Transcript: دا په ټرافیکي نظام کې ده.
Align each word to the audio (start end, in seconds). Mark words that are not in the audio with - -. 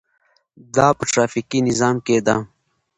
دا 0.75 0.87
په 0.97 1.03
ټرافیکي 1.11 1.59
نظام 1.69 1.95
کې 2.05 2.17
ده. 2.27 2.35